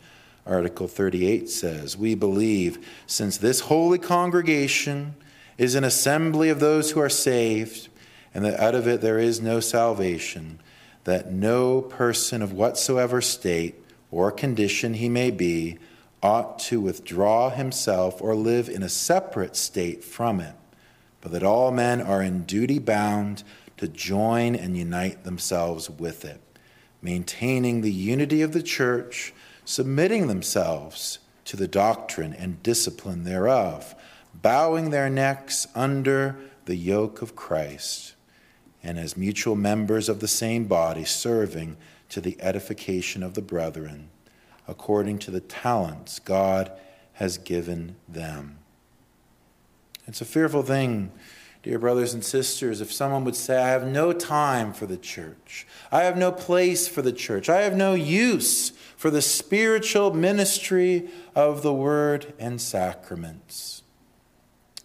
[0.47, 5.14] Article 38 says We believe, since this holy congregation
[5.57, 7.89] is an assembly of those who are saved,
[8.35, 10.61] and that out of it there is no salvation,
[11.05, 13.74] that no person of whatsoever state
[14.11, 15.78] or condition he may be
[16.22, 20.55] ought to withdraw himself or live in a separate state from it,
[21.20, 23.43] but that all men are in duty bound
[23.76, 26.41] to join and unite themselves with it,
[27.01, 29.33] maintaining the unity of the church
[29.64, 33.95] submitting themselves to the doctrine and discipline thereof,
[34.35, 38.14] bowing their necks under the yoke of Christ,
[38.83, 41.76] and as mutual members of the same body, serving
[42.09, 44.11] to the edification of the brethren,
[44.66, 46.72] according to the talents God
[47.14, 48.59] has given them.
[50.07, 51.12] It's a fearful thing
[51.62, 55.66] Dear brothers and sisters, if someone would say, I have no time for the church,
[55.93, 61.11] I have no place for the church, I have no use for the spiritual ministry
[61.35, 63.80] of the word and sacraments.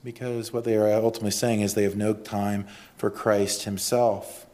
[0.05, 4.45] Because what they are ultimately saying is they have no time for Christ Himself.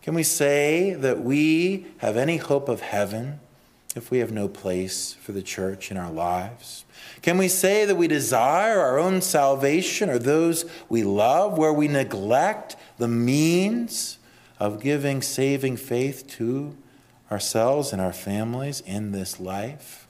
[0.00, 3.38] Can we say that we have any hope of heaven
[3.94, 6.86] if we have no place for the church in our lives?
[7.20, 11.88] Can we say that we desire our own salvation or those we love where we
[11.88, 14.18] neglect the means
[14.58, 16.74] of giving saving faith to
[17.30, 20.08] ourselves and our families in this life?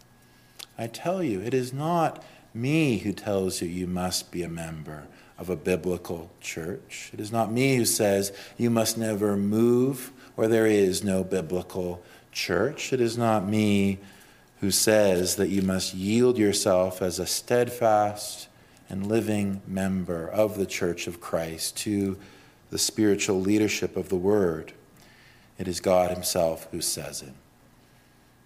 [0.79, 2.23] I tell you, it is not
[2.57, 5.07] me who tells you you must be a member
[5.39, 7.11] of a biblical church.
[7.13, 12.03] It is not me who says you must never move where there is no biblical
[12.33, 12.93] church.
[12.93, 13.99] It is not me
[14.61, 18.49] who says that you must yield yourself as a steadfast
[18.89, 22.19] and living member of the church of Christ to
[22.71, 24.73] the spiritual leadership of the Word.
[25.59, 27.33] It is God Himself who says it.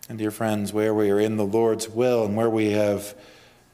[0.09, 3.15] And, dear friends, where we are in the Lord's will and where we have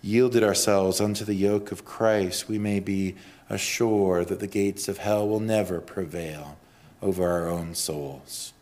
[0.06, 3.16] yielded ourselves unto the yoke of Christ, we may be
[3.50, 6.58] assured that the gates of hell will never prevail
[7.02, 8.52] over our own souls.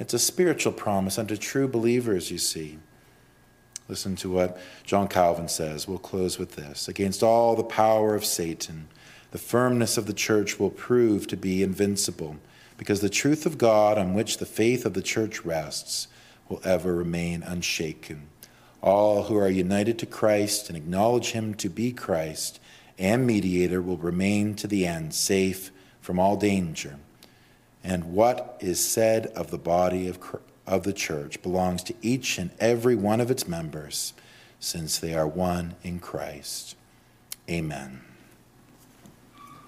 [0.00, 2.78] It's a spiritual promise unto true believers, you see.
[3.88, 5.86] Listen to what John Calvin says.
[5.86, 6.88] We'll close with this.
[6.88, 8.88] Against all the power of Satan,
[9.30, 12.36] the firmness of the church will prove to be invincible,
[12.78, 16.08] because the truth of God on which the faith of the church rests
[16.48, 18.29] will ever remain unshaken.
[18.82, 22.60] All who are united to Christ and acknowledge him to be Christ
[22.98, 25.70] and mediator will remain to the end safe
[26.00, 26.98] from all danger.
[27.82, 30.18] And what is said of the body of
[30.70, 34.12] of the church belongs to each and every one of its members,
[34.60, 36.76] since they are one in Christ.
[37.48, 38.02] Amen.